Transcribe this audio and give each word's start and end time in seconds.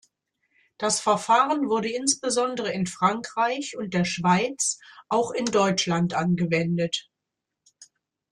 Das 0.79 0.99
Verfahren 0.99 1.69
wurde 1.69 1.87
insbesondere 1.91 2.71
in 2.71 2.87
Frankreich 2.87 3.77
und 3.77 3.93
der 3.93 4.03
Schweiz, 4.03 4.79
auch 5.09 5.29
in 5.29 5.45
Deutschland 5.45 6.15
angewendet. 6.15 7.11